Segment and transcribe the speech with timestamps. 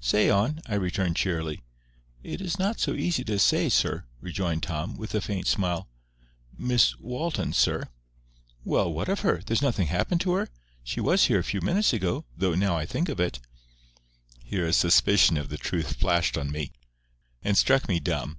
[0.00, 1.62] "Say on," I returned, cheerily.
[2.22, 5.88] "It is not so easy to say, sir," rejoined Tom, with a faint smile.
[6.58, 7.88] "Miss Walton, sir—"
[8.66, 9.40] "Well, what of her?
[9.46, 10.50] There's nothing happened to her?
[10.84, 13.40] She was here a few minutes ago—though, now I think of it—"
[14.44, 16.70] Here a suspicion of the truth flashed on me,
[17.42, 18.36] and struck me dumb.